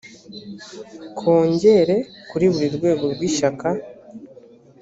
kongere 1.17 1.95
kuri 2.29 2.45
buri 2.53 2.67
rwego 2.77 3.05
rw 3.13 3.21
ishyaka 3.29 3.67